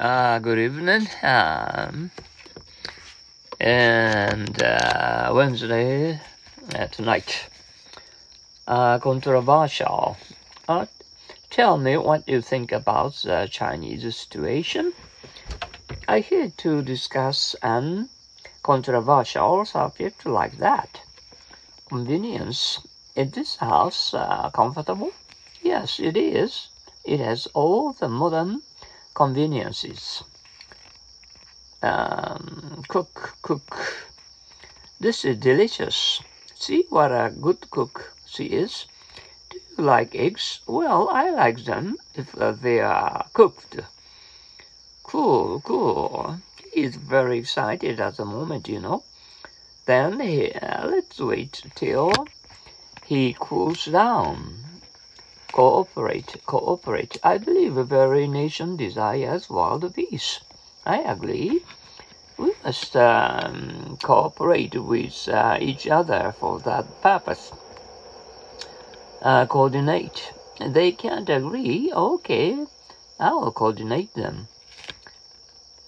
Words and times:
Uh, 0.00 0.38
good 0.38 0.58
evening. 0.58 1.06
Um, 1.22 2.10
and 3.60 4.62
uh, 4.62 5.30
Wednesday 5.34 6.18
uh, 6.74 6.86
tonight. 6.86 7.50
Uh, 8.66 8.98
controversial. 8.98 10.16
Uh, 10.66 10.86
tell 11.50 11.76
me 11.76 11.98
what 11.98 12.26
you 12.26 12.40
think 12.40 12.72
about 12.72 13.12
the 13.16 13.46
Chinese 13.50 14.16
situation. 14.16 14.94
I 16.08 16.20
here 16.20 16.50
to 16.56 16.80
discuss 16.80 17.54
an 17.62 18.08
controversial 18.62 19.66
subject 19.66 20.24
like 20.24 20.56
that. 20.60 21.02
Convenience. 21.90 22.80
Is 23.14 23.32
this 23.32 23.56
house 23.56 24.14
uh, 24.14 24.48
comfortable? 24.48 25.12
Yes, 25.60 26.00
it 26.00 26.16
is. 26.16 26.70
It 27.04 27.20
has 27.20 27.48
all 27.48 27.92
the 27.92 28.08
modern 28.08 28.62
conveniences. 29.20 30.24
Um, 31.82 32.82
cook, 32.88 33.36
cook. 33.42 33.68
This 34.98 35.26
is 35.26 35.36
delicious. 35.36 36.22
See 36.54 36.86
what 36.88 37.12
a 37.12 37.28
good 37.28 37.70
cook 37.70 38.14
she 38.26 38.44
is. 38.46 38.86
Do 39.50 39.58
you 39.58 39.84
like 39.84 40.14
eggs? 40.14 40.60
Well, 40.66 41.10
I 41.12 41.28
like 41.28 41.64
them 41.66 41.98
if 42.14 42.34
uh, 42.34 42.52
they 42.52 42.80
are 42.80 43.26
cooked. 43.34 43.80
Cool, 45.02 45.60
cool. 45.66 46.40
He's 46.72 46.96
very 46.96 47.40
excited 47.40 48.00
at 48.00 48.16
the 48.16 48.24
moment, 48.24 48.68
you 48.68 48.80
know. 48.80 49.04
Then 49.84 50.20
he, 50.20 50.50
uh, 50.52 50.86
let's 50.86 51.20
wait 51.20 51.62
till 51.74 52.12
he 53.04 53.36
cools 53.38 53.84
down. 53.84 54.69
Cooperate, 55.52 56.40
cooperate. 56.46 57.18
I 57.24 57.38
believe 57.38 57.76
every 57.76 58.28
nation 58.28 58.76
desires 58.76 59.50
world 59.50 59.92
peace. 59.94 60.40
I 60.86 60.98
agree. 60.98 61.64
We 62.38 62.52
must 62.64 62.96
um, 62.96 63.98
cooperate 64.00 64.80
with 64.80 65.28
uh, 65.28 65.58
each 65.60 65.88
other 65.88 66.34
for 66.38 66.60
that 66.60 66.86
purpose. 67.02 67.50
Uh, 69.20 69.46
coordinate. 69.46 70.32
They 70.60 70.92
can't 70.92 71.28
agree. 71.28 71.92
Okay, 71.92 72.64
I'll 73.18 73.50
coordinate 73.50 74.14
them. 74.14 74.48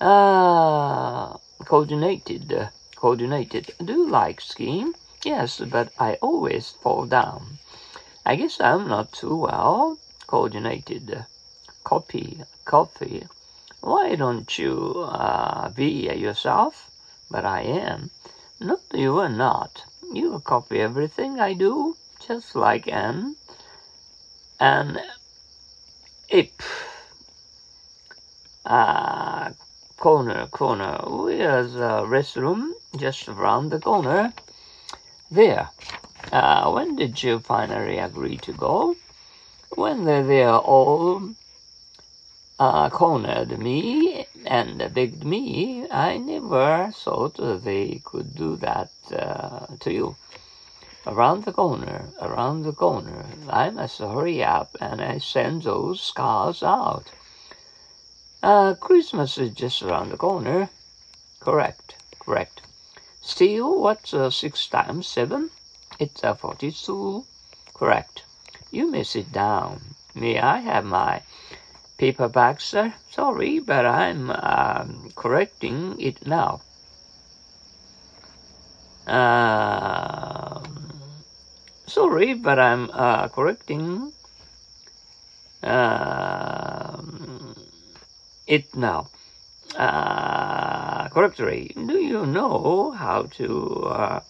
Uh, 0.01 1.37
coordinated, 1.65 2.69
coordinated. 2.97 3.75
Do 3.83 3.93
you 3.93 4.09
like 4.09 4.41
skiing? 4.41 4.95
Yes, 5.25 5.61
but 5.61 5.93
I 5.99 6.15
always 6.15 6.71
fall 6.83 7.07
down. 7.07 7.59
I 8.25 8.37
guess 8.37 8.61
I'm 8.61 8.89
not 8.89 9.13
too 9.13 9.35
well 9.35 9.99
coordinated. 10.27 11.27
Copy, 11.83 12.43
copy. 12.65 13.27
Why 13.81 14.15
don't 14.15 14.59
you 14.59 14.95
uh, 15.09 15.71
be 15.71 16.09
yourself? 16.15 16.91
But 17.31 17.45
I 17.45 17.63
am. 17.63 18.11
No, 18.61 18.79
you 18.95 19.19
are 19.19 19.29
not. 19.29 19.85
You 20.13 20.41
copy 20.45 20.79
everything 20.79 21.41
I 21.41 21.55
do, 21.55 21.97
just 22.25 22.55
like 22.55 22.87
an 22.87 23.35
an 24.61 25.01
ape. 26.31 26.63
Uh, 28.65 29.51
corner, 29.97 30.47
corner. 30.47 31.01
Where's 31.07 31.73
the 31.73 32.05
restroom? 32.07 32.71
Just 32.97 33.29
around 33.29 33.71
the 33.71 33.81
corner. 33.81 34.33
There. 35.31 35.71
Uh, 36.33 36.73
when 36.73 36.97
did 36.97 37.23
you 37.23 37.39
finally 37.39 37.99
agree 37.99 38.39
to 38.39 38.53
go? 38.55 38.97
When 39.75 40.07
they, 40.07 40.23
they 40.23 40.47
all 40.47 41.35
uh, 42.59 42.89
cornered 42.89 43.59
me 43.59 44.27
and 44.47 44.95
begged 44.95 45.25
me, 45.25 45.87
I 45.91 46.17
never 46.17 46.91
thought 46.95 47.37
they 47.63 48.01
could 48.03 48.35
do 48.35 48.57
that 48.57 48.91
uh, 49.15 49.67
to 49.81 49.93
you. 49.93 50.17
Around 51.07 51.45
the 51.45 51.53
corner, 51.53 52.09
around 52.21 52.63
the 52.63 52.73
corner. 52.73 53.27
I 53.51 53.69
must 53.69 53.99
hurry 53.99 54.43
up 54.43 54.77
and 54.81 55.03
I 55.03 55.19
send 55.19 55.65
those 55.65 56.13
cars 56.13 56.63
out. 56.63 57.11
Uh, 58.43 58.75
Christmas 58.75 59.37
is 59.37 59.51
just 59.51 59.83
around 59.83 60.11
the 60.11 60.17
corner. 60.17 60.71
Correct, 61.41 61.97
correct. 62.19 62.63
Still, 63.21 63.81
what's 63.81 64.15
uh, 64.15 64.31
six 64.31 64.67
times 64.67 65.07
seven? 65.07 65.51
It's 66.03 66.25
a 66.25 66.31
uh, 66.31 66.35
forty-two. 66.35 67.25
Correct. 67.75 68.25
You 68.73 68.91
may 68.91 69.05
sit 69.05 69.31
down. 69.31 69.95
May 70.17 70.41
I 70.41 70.59
have 70.59 70.85
my 70.85 71.23
paperback, 71.97 72.61
sir? 72.61 72.93
Sorry, 73.09 73.61
but 73.61 73.87
I'm 73.87 74.29
um, 74.35 75.13
correcting 75.15 75.95
it 76.01 76.27
now. 76.27 76.63
Uh, 79.07 80.59
sorry, 81.87 82.35
but 82.35 82.59
I'm 82.59 82.91
uh, 82.91 83.29
correcting. 83.29 84.13
Uh, 85.63 86.99
it 88.49 88.75
now. 88.75 89.07
Uh, 89.79 91.09
correctly, 91.11 91.71
do 91.79 91.95
you 92.03 92.27
know 92.27 92.91
how 92.91 93.23
to 93.39 93.87
uh, 93.87 94.21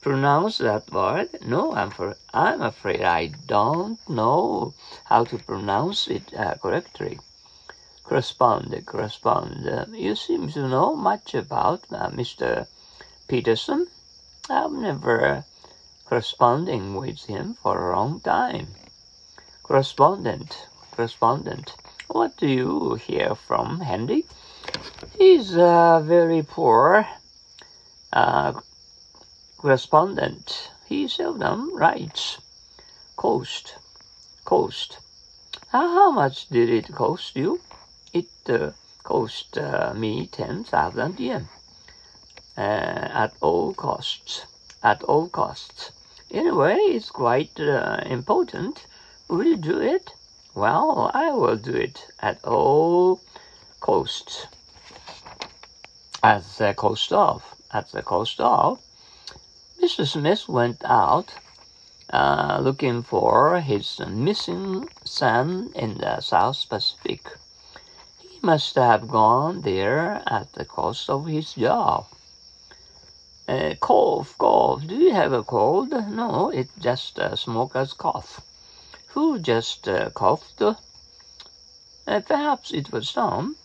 pronounce 0.00 0.58
that 0.58 0.92
word? 0.92 1.28
No, 1.46 1.72
I'm, 1.74 1.90
for, 1.90 2.16
I'm 2.32 2.62
afraid 2.62 3.02
I 3.02 3.26
don't 3.46 3.98
know 4.08 4.74
how 5.04 5.24
to 5.24 5.38
pronounce 5.38 6.08
it 6.08 6.32
uh, 6.34 6.54
correctly. 6.54 7.18
Correspond, 8.04 8.74
correspond. 8.86 9.68
Uh, 9.68 9.84
you 9.92 10.14
seem 10.14 10.48
to 10.52 10.68
know 10.68 10.96
much 10.96 11.34
about 11.34 11.84
uh, 11.90 12.08
Mr. 12.10 12.66
Peterson. 13.28 13.88
I've 14.48 14.72
never 14.72 15.44
corresponding 16.06 16.94
with 16.94 17.26
him 17.26 17.54
for 17.62 17.92
a 17.92 17.96
long 17.96 18.20
time. 18.20 18.68
Correspondent, 19.62 20.66
correspondent. 20.92 21.74
What 22.06 22.38
do 22.38 22.46
you 22.46 22.94
hear 22.94 23.34
from 23.34 23.80
Handy? 23.80 24.24
He's 25.18 25.54
a 25.54 26.00
very 26.02 26.42
poor 26.42 27.06
uh, 28.12 28.54
correspondent. 29.58 30.70
He 30.86 31.08
seldom 31.08 31.76
writes. 31.76 32.38
Cost. 33.16 33.74
Cost. 34.44 34.98
How 35.68 36.12
much 36.12 36.48
did 36.48 36.70
it 36.70 36.94
cost 36.94 37.36
you? 37.36 37.60
It 38.12 38.30
uh, 38.48 38.70
cost 39.02 39.58
uh, 39.58 39.92
me 39.94 40.28
10,000 40.28 41.18
yen. 41.18 41.48
Uh, 42.56 42.60
at 42.60 43.32
all 43.40 43.74
costs. 43.74 44.46
At 44.82 45.02
all 45.02 45.28
costs. 45.28 45.90
Anyway, 46.30 46.76
it's 46.76 47.10
quite 47.10 47.58
uh, 47.58 48.00
important. 48.06 48.86
Will 49.28 49.44
you 49.44 49.56
do 49.56 49.80
it? 49.80 50.12
Well, 50.54 51.10
I 51.14 51.32
will 51.32 51.56
do 51.56 51.74
it 51.74 52.06
at 52.20 52.44
all 52.44 53.20
costs. 53.80 54.46
At 56.22 56.44
the 56.58 56.74
cost 56.74 57.12
of, 57.12 57.42
at 57.72 57.90
the 57.92 58.02
cost 58.02 58.40
of, 58.40 58.78
Mr. 59.88 60.06
Smith 60.06 60.46
went 60.50 60.84
out 60.84 61.32
uh, 62.12 62.58
looking 62.60 63.02
for 63.02 63.58
his 63.58 63.98
missing 64.06 64.86
son 65.02 65.72
in 65.74 65.96
the 65.96 66.20
South 66.20 66.68
Pacific. 66.68 67.26
He 68.18 68.38
must 68.42 68.74
have 68.74 69.08
gone 69.08 69.62
there 69.62 70.22
at 70.26 70.52
the 70.52 70.66
cost 70.66 71.08
of 71.08 71.24
his 71.24 71.54
job. 71.54 72.04
Uh, 73.48 73.76
cough, 73.80 74.36
cough. 74.36 74.86
Do 74.86 74.94
you 74.94 75.14
have 75.14 75.32
a 75.32 75.42
cold? 75.42 75.92
No, 75.92 76.50
it's 76.50 76.74
just 76.78 77.18
a 77.18 77.34
smoker's 77.34 77.94
cough 77.94 78.42
who 79.14 79.38
just 79.38 79.88
uh, 79.88 80.10
coughed. 80.10 80.60
Uh, 80.60 80.74
perhaps 82.26 82.72
it 82.72 82.92
was 82.92 83.10
Tom. 83.10 83.56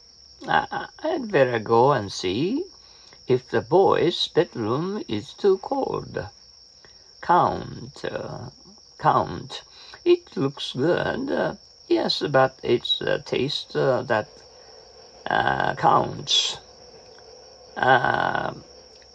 I, 0.48 0.88
I'd 1.00 1.30
better 1.30 1.60
go 1.60 1.92
and 1.92 2.10
see 2.10 2.64
if 3.28 3.50
the 3.50 3.62
boy's 3.62 4.28
bedroom 4.28 5.04
is 5.08 5.34
too 5.34 5.58
cold. 5.60 6.28
Count, 7.22 8.06
uh, 8.06 8.50
count. 9.00 9.64
It 10.06 10.36
looks 10.36 10.74
good. 10.74 11.32
Uh, 11.32 11.56
yes, 11.88 12.24
but 12.30 12.60
it's 12.64 13.00
the 13.00 13.24
taste 13.26 13.76
uh, 13.76 14.04
that 14.04 14.28
uh, 15.28 15.76
counts. 15.76 16.58
Uh, 17.78 18.54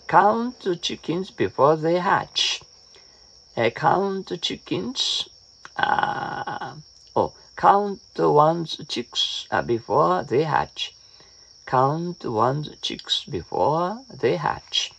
count 0.09 0.67
chickens 0.83 1.31
before 1.31 1.77
they 1.77 1.99
hatch. 1.99 2.63
count 3.75 4.29
the 4.29 4.39
chickens 4.39 5.29
uh, 5.79 6.75
oh, 7.15 7.33
count 7.57 8.01
one's 8.19 8.81
chicks 8.89 9.47
uh, 9.51 9.63
before 9.63 10.25
they 10.25 10.43
hatch. 10.43 10.95
Count 11.69 12.25
one's 12.25 12.70
chicks 12.81 13.25
before 13.25 14.00
they 14.09 14.37
hatch. 14.37 14.91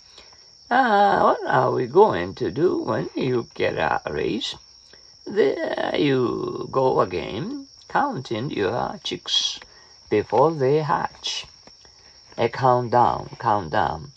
Uh, 0.70 1.20
what 1.20 1.40
are 1.48 1.72
we 1.72 1.88
going 1.88 2.36
to 2.36 2.52
do 2.52 2.78
when 2.84 3.10
you 3.16 3.48
get 3.56 3.74
a 3.74 4.00
raise? 4.08 4.54
There 5.26 5.96
you 5.98 6.70
go 6.70 7.02
again, 7.02 7.66
counting 7.88 8.52
your 8.52 9.00
chicks 9.04 9.60
before 10.12 10.52
they 10.52 10.84
hatch. 10.84 11.48
A 12.38 12.50
countdown, 12.50 13.36
countdown. 13.40 14.12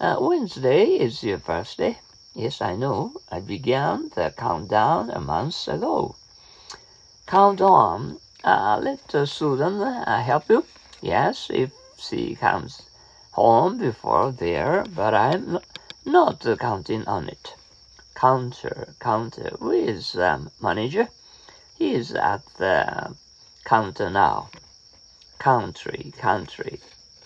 Uh, 0.00 0.16
Wednesday 0.18 0.96
is 0.96 1.22
your 1.22 1.38
first 1.38 1.78
day. 1.78 1.98
Yes, 2.34 2.60
I 2.60 2.74
know. 2.74 3.12
I 3.30 3.38
began 3.38 4.10
the 4.16 4.34
countdown 4.36 5.10
a 5.10 5.20
month 5.20 5.68
ago. 5.68 6.16
Count 7.28 7.60
on. 7.60 8.18
Uh, 8.42 8.80
let 8.82 9.28
Susan 9.28 9.80
uh, 9.80 10.20
help 10.20 10.50
you. 10.50 10.64
Yes, 11.00 11.50
if 11.50 11.70
she 12.08 12.34
comes 12.34 12.82
home 13.32 13.78
before 13.78 14.30
there, 14.30 14.84
but 14.94 15.14
I'm 15.14 15.58
not 16.04 16.46
counting 16.58 17.06
on 17.06 17.28
it. 17.28 17.54
Counter, 18.14 18.94
counter. 19.00 19.56
Where 19.58 19.74
is 19.74 20.16
um, 20.16 20.50
manager? 20.60 21.08
He 21.76 21.94
is 21.94 22.12
at 22.12 22.44
the 22.58 23.16
counter 23.64 24.10
now. 24.10 24.50
Country, 25.38 26.12
country. 26.16 26.80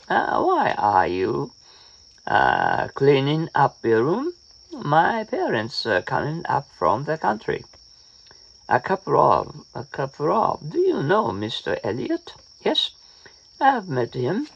Uh, 0.09 0.43
why 0.43 0.75
are 0.79 1.07
you 1.07 1.53
uh, 2.27 2.89
cleaning 2.95 3.49
up 3.55 3.77
your 3.85 4.03
room? 4.05 4.33
My 4.73 5.25
parents 5.25 5.85
are 5.87 6.03
coming 6.03 6.45
up 6.49 6.69
from 6.79 7.05
the 7.05 7.19
country. 7.19 7.65
A 8.69 8.81
couple 8.81 9.19
of, 9.19 9.65
a 9.75 9.85
couple 9.85 10.33
of. 10.33 10.71
Do 10.71 10.79
you 10.79 11.03
know 11.03 11.27
Mr. 11.27 11.79
Elliot? 11.83 12.35
Yes, 12.61 12.91
I've 13.61 13.89
met 13.89 14.15
him 14.15 14.47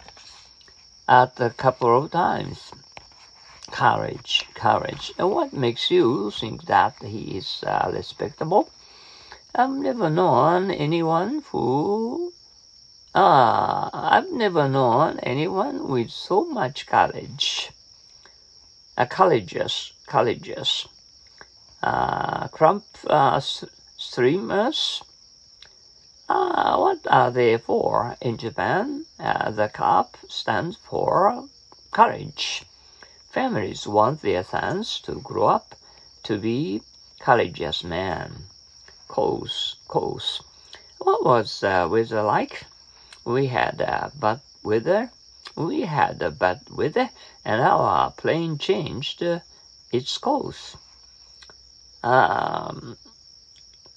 at 1.08 1.40
a 1.40 1.50
couple 1.50 1.96
of 2.04 2.10
times. 2.10 2.72
Courage, 3.70 4.46
courage. 4.54 5.12
And 5.18 5.30
what 5.30 5.52
makes 5.52 5.90
you 5.90 6.30
think 6.30 6.66
that 6.66 6.94
he 7.02 7.38
is 7.38 7.64
uh, 7.66 7.90
respectable? 7.92 8.68
I've 9.54 9.70
never 9.70 10.08
known 10.08 10.70
anyone 10.70 11.42
who. 11.50 12.32
Ah, 13.14 13.90
I've 13.92 14.32
never 14.32 14.68
known 14.68 15.18
anyone 15.20 15.88
with 15.88 16.10
so 16.10 16.44
much 16.44 16.86
courage. 16.86 17.70
Uh, 18.96 19.06
colleges, 19.06 19.92
colleges. 20.06 20.86
Uh, 21.82 22.48
crump 22.48 22.84
uh, 23.06 23.40
streamers. 23.40 25.02
Uh, 26.34 26.78
what 26.78 27.00
are 27.08 27.30
they 27.30 27.58
for 27.58 28.16
in 28.22 28.38
Japan? 28.38 29.04
Uh, 29.20 29.50
the 29.50 29.68
cup 29.68 30.16
stands 30.30 30.76
for 30.76 31.46
courage. 31.90 32.64
Families 33.28 33.86
want 33.86 34.22
their 34.22 34.42
sons 34.42 34.98
to 35.00 35.20
grow 35.20 35.48
up 35.48 35.74
to 36.22 36.38
be 36.38 36.80
courageous 37.20 37.84
men. 37.84 38.44
Course, 39.08 39.76
course. 39.88 40.42
What 40.96 41.22
was 41.22 41.60
the 41.60 41.86
weather 41.92 42.22
like? 42.22 42.64
We 43.26 43.48
had 43.48 43.82
uh, 43.82 44.08
bad 44.14 44.40
weather. 44.62 45.10
We 45.54 45.82
had 45.82 46.22
a 46.22 46.30
bad 46.30 46.60
weather, 46.70 47.10
and 47.44 47.60
our 47.60 48.10
plane 48.10 48.56
changed 48.56 49.22
uh, 49.22 49.40
its 49.92 50.16
course. 50.16 50.78
Um, 52.02 52.96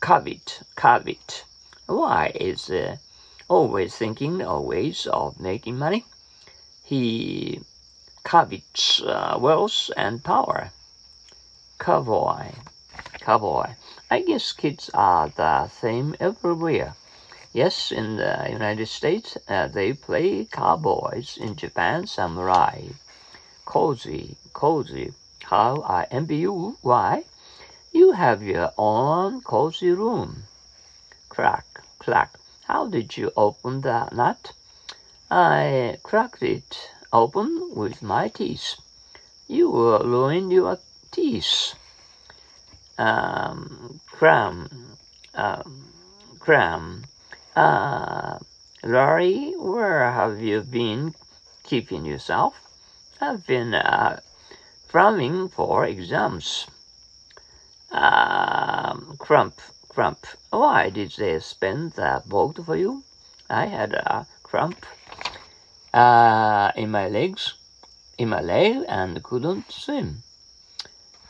covet, 0.02 0.64
covet. 0.76 1.46
Why 1.88 2.32
is 2.34 2.72
uh, 2.72 2.98
always 3.48 3.96
thinking 3.96 4.42
always 4.42 5.06
of 5.06 5.40
making 5.40 5.78
money? 5.78 6.06
He 6.84 7.62
covets 8.24 9.04
uh, 9.04 9.38
wealth 9.40 9.92
and 9.96 10.24
power. 10.24 10.72
Cowboy, 11.78 12.54
cowboy. 13.20 13.76
I 14.10 14.22
guess 14.22 14.52
kids 14.52 14.90
are 14.96 15.30
the 15.30 15.68
same 15.68 16.16
everywhere. 16.20 16.96
Yes, 17.54 17.92
in 17.92 18.18
the 18.18 18.48
United 18.50 18.88
States, 18.88 19.38
uh, 19.48 19.68
they 19.68 19.94
play 19.94 20.46
cowboys. 20.46 21.38
In 21.38 21.56
Japan, 21.56 22.08
samurai. 22.08 22.82
Cozy, 23.66 24.38
cozy. 24.54 25.14
How 25.44 25.84
I 25.84 26.08
envy 26.10 26.38
you. 26.38 26.78
Why? 26.82 27.26
You 27.92 28.14
have 28.14 28.42
your 28.42 28.74
own 28.76 29.42
cozy 29.42 29.92
room. 29.92 30.46
Crack, 31.36 31.82
crack. 32.00 32.38
How 32.64 32.88
did 32.88 33.18
you 33.18 33.30
open 33.36 33.82
the 33.82 34.08
nut? 34.14 34.54
I 35.30 35.98
cracked 36.02 36.42
it 36.42 36.92
open 37.12 37.76
with 37.76 38.02
my 38.02 38.30
teeth. 38.30 38.76
You 39.46 39.70
will 39.70 40.00
ruin 40.00 40.50
your 40.50 40.80
teeth. 41.12 41.74
Um, 42.98 44.00
cram, 44.08 44.96
um, 45.34 45.92
cram. 46.40 47.04
Uh, 47.54 48.40
Laurie, 48.82 49.56
where 49.58 50.10
have 50.10 50.40
you 50.40 50.62
been 50.62 51.16
keeping 51.64 52.06
yourself? 52.06 52.56
I've 53.20 53.46
been 53.46 53.74
uh, 53.74 54.22
cramming 54.88 55.50
for 55.50 55.86
exams. 55.86 56.68
Um, 57.92 59.16
crump, 59.20 59.60
Crump. 59.96 60.28
Why 60.50 60.90
did 60.90 61.12
they 61.12 61.40
spend 61.40 61.94
that 61.94 62.28
boat 62.28 62.60
for 62.66 62.76
you? 62.76 63.04
I 63.50 63.68
had 63.68 63.94
a 63.94 64.28
crump 64.44 64.86
uh, 65.94 66.74
in 66.76 66.92
my 66.92 67.08
legs, 67.08 67.54
in 68.18 68.28
my 68.28 68.42
leg, 68.42 68.84
and 68.90 69.24
couldn't 69.24 69.72
swim. 69.72 70.24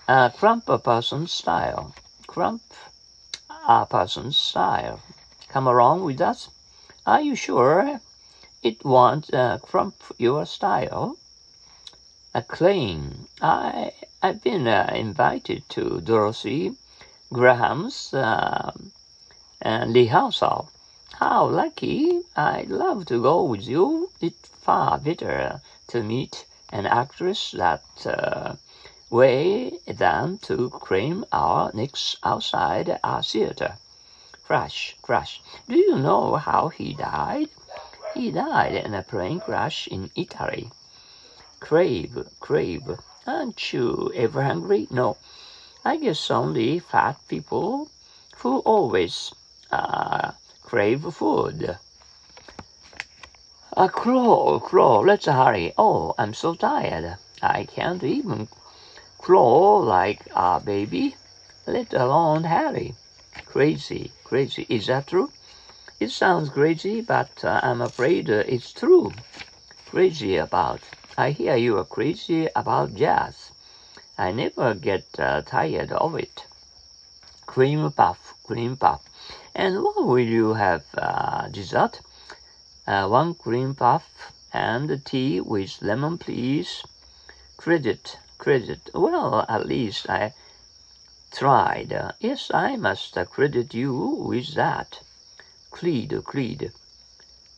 A 0.08 0.34
crump 0.36 0.68
a 0.68 0.80
person's 0.80 1.32
style. 1.32 1.94
Crump 2.26 2.64
a 3.68 3.86
person's 3.86 4.36
style. 4.36 5.00
Come 5.50 5.68
along 5.68 6.04
with 6.04 6.20
us. 6.20 6.50
Are 7.06 7.22
you 7.22 7.36
sure 7.36 8.02
it 8.64 8.84
won't 8.84 9.32
uh, 9.32 9.60
crump 9.60 9.94
your 10.18 10.48
style? 10.48 11.18
A 12.34 12.42
claim. 12.42 13.28
I 13.44 13.92
I've 14.24 14.42
been 14.42 14.68
uh, 14.68 14.92
invited 14.92 15.70
to 15.70 16.02
Dorothy 16.02 16.74
Graham's 17.34 18.14
uh, 18.14 18.72
uh, 19.64 19.86
rehearsal. 19.90 20.70
How 21.14 21.48
lucky! 21.48 22.22
I'd 22.36 22.70
love 22.70 23.08
to 23.08 23.20
go 23.20 23.44
with 23.44 23.68
you. 23.68 24.12
It's 24.22 24.48
far 24.50 25.00
better 25.00 25.62
to 25.88 26.04
meet 26.04 26.46
an 26.72 26.86
actress 26.86 27.52
that 27.58 27.84
uh, 28.06 28.56
way 29.10 29.80
than 29.88 30.38
to 30.44 30.70
cram 30.70 31.26
our 31.32 31.72
necks 31.74 32.16
outside 32.24 33.00
our 33.04 33.24
theater. 33.24 33.78
Crash, 34.44 34.96
crash. 35.02 35.42
Do 35.68 35.78
you 35.78 35.98
know 35.98 36.36
how 36.36 36.70
he 36.70 36.94
died? 36.94 37.50
He 38.14 38.30
died 38.30 38.76
in 38.76 38.94
a 38.94 39.02
plane 39.02 39.40
crash 39.40 39.88
in 39.88 40.12
Italy. 40.16 40.70
Crave, 41.60 42.28
crave. 42.40 43.00
Aren't 43.26 43.74
you 43.74 44.12
ever 44.14 44.44
hungry? 44.44 44.88
No. 44.92 45.18
I 45.88 45.98
guess 45.98 46.32
only 46.32 46.80
fat 46.80 47.20
people 47.28 47.92
who 48.38 48.58
always 48.62 49.36
uh, 49.70 50.32
crave 50.64 51.14
food. 51.14 51.78
Uh, 53.78 53.88
crawl, 53.90 54.60
crawl, 54.60 55.06
let's 55.06 55.28
hurry. 55.28 55.76
Oh, 55.78 56.16
I'm 56.18 56.34
so 56.34 56.56
tired. 56.56 57.18
I 57.44 57.66
can't 57.66 58.04
even 58.04 58.48
crawl 59.20 59.84
like 59.84 60.22
a 60.36 60.60
baby, 60.60 61.16
let 61.68 61.94
alone 61.94 62.46
Harry. 62.46 62.96
Crazy, 63.46 64.12
crazy. 64.24 64.66
Is 64.68 64.88
that 64.88 65.06
true? 65.06 65.32
It 66.00 66.10
sounds 66.10 66.50
crazy, 66.50 67.02
but 67.02 67.46
uh, 67.46 67.60
I'm 67.62 67.82
afraid 67.82 68.28
uh, 68.32 68.44
it's 68.48 68.74
true. 68.74 69.14
Crazy 69.92 70.38
about. 70.38 70.80
I 71.16 71.30
hear 71.30 71.56
you 71.56 71.78
are 71.78 71.86
crazy 71.86 72.50
about 72.56 72.96
jazz. 72.96 73.52
I 74.18 74.32
never 74.32 74.74
get 74.74 75.20
uh, 75.20 75.42
tired 75.42 75.92
of 75.92 76.16
it. 76.16 76.46
Cream 77.46 77.92
puff, 77.92 78.34
cream 78.46 78.78
puff. 78.78 79.02
And 79.54 79.84
what 79.84 80.06
will 80.06 80.20
you 80.20 80.54
have 80.54 80.84
uh, 80.98 81.48
dessert? 81.50 82.00
Uh, 82.88 83.08
one 83.08 83.34
cream 83.34 83.76
puff 83.76 84.32
and 84.54 85.04
tea 85.06 85.42
with 85.42 85.82
lemon, 85.82 86.18
please. 86.18 86.84
Credit, 87.58 88.18
credit. 88.38 88.90
Well, 88.94 89.46
at 89.50 89.66
least 89.66 90.10
I 90.10 90.34
tried. 91.32 92.14
Yes, 92.20 92.52
I 92.54 92.78
must 92.78 93.18
credit 93.32 93.74
you 93.74 93.94
with 93.94 94.54
that. 94.56 95.00
Creed, 95.72 96.14
creed. 96.24 96.72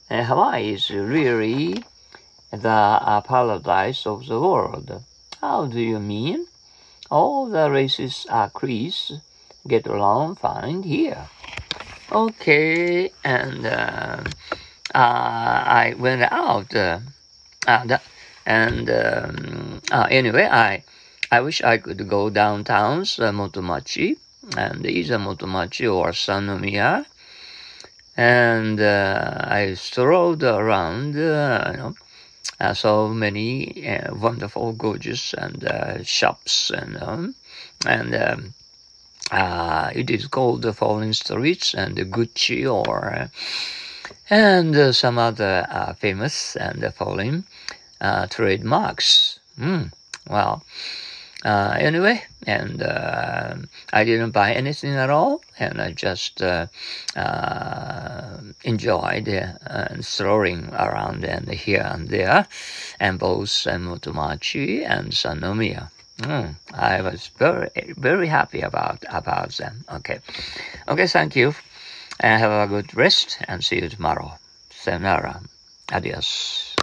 Uh, 0.10 0.24
Hawaii 0.24 0.74
is 0.74 0.90
really 0.90 1.84
the 2.50 2.70
uh, 2.70 3.22
paradise 3.22 4.08
of 4.08 4.26
the 4.26 4.40
world. 4.40 5.04
How 5.42 5.66
do 5.66 5.80
you 5.80 6.00
mean? 6.00 6.48
All 7.12 7.48
the 7.48 7.70
races 7.70 8.26
are 8.30 8.50
Chris 8.50 9.14
get 9.68 9.86
along 9.88 10.36
fine 10.36 10.84
here. 10.84 11.28
Okay, 12.12 13.12
and 13.24 13.66
uh, 13.66 14.24
uh, 14.96 15.60
I 15.84 15.96
went 15.98 16.24
out, 16.24 16.74
uh, 16.74 17.00
and, 17.68 18.00
and 18.46 18.90
um, 18.90 19.82
uh, 19.92 20.08
anyway, 20.10 20.48
I 20.50 20.84
I 21.32 21.42
wish 21.42 21.62
I 21.62 21.78
could 21.78 22.08
go 22.08 22.30
downtown's 22.30 23.20
uh, 23.20 23.32
Motomachi 23.32 24.18
and 24.58 24.86
either 24.86 25.18
Motomachi 25.18 25.94
or 25.94 26.12
Sannomiya 26.12 27.06
and 28.18 28.82
uh, 28.82 29.38
I 29.44 29.76
strolled 29.76 30.44
around, 30.44 31.16
uh, 31.16 31.70
you 31.72 31.78
know, 31.78 31.96
uh, 32.60 32.74
so 32.74 33.08
many 33.10 33.88
uh, 33.88 34.14
wonderful, 34.16 34.74
gorgeous, 34.74 35.34
and 35.34 35.64
uh, 35.66 36.04
shops, 36.04 36.72
and 36.72 36.98
um, 37.02 37.36
and 37.86 38.16
um, 38.16 38.54
uh, 39.32 39.92
it 39.94 40.10
is 40.10 40.28
called 40.28 40.62
the 40.62 40.74
Falling 40.74 41.14
Streets 41.14 41.74
and 41.74 41.96
the 41.96 42.06
Gucci 42.06 42.66
or 42.66 43.30
and 44.30 44.96
some 44.96 45.18
other 45.18 45.96
famous 46.00 46.56
and 46.56 46.94
falling 46.94 47.44
trademarks. 48.30 49.40
Mm, 49.60 49.92
well. 50.30 50.64
Uh, 51.48 51.78
anyway, 51.80 52.22
and 52.46 52.82
uh, 52.82 53.56
I 53.94 54.04
didn't 54.04 54.32
buy 54.32 54.52
anything 54.52 54.96
at 54.96 55.10
all, 55.10 55.40
and 55.58 55.82
I 55.82 55.94
just 55.94 56.42
uh, 56.42 56.68
uh 57.16 58.38
enjoyed 58.66 59.30
uh, 59.30 60.02
strolling 60.02 60.68
around 60.74 61.24
and 61.24 61.48
here 61.48 61.88
and 61.90 62.10
there, 62.10 62.48
and 63.00 63.18
both 63.18 63.48
Motomachi 63.48 64.84
and 64.86 65.14
Sannomiya. 65.14 65.90
Mm, 66.20 66.56
I 66.74 67.02
was 67.02 67.32
very, 67.40 67.70
very 67.96 68.28
happy 68.28 68.60
about 68.60 69.06
about 69.08 69.52
them. 69.56 69.86
Okay, 69.90 70.20
okay, 70.90 71.08
thank 71.08 71.38
you, 71.38 71.56
and 72.20 72.42
have 72.42 72.52
a 72.52 72.68
good 72.68 72.94
rest, 72.94 73.38
and 73.48 73.64
see 73.64 73.80
you 73.82 73.88
tomorrow. 73.88 74.38
Sayonara, 74.70 75.40
adios. 75.94 76.76